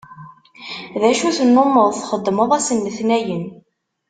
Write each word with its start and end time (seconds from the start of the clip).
D 1.01 1.03
acu 1.11 1.29
tennumeḍ 1.37 1.87
txeddmeḍ 1.93 2.51
ass 2.57 2.67
n 2.75 2.83
letnayen? 2.85 3.45